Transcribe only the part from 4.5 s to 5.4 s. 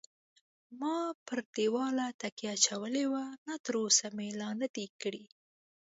نه دی کړی.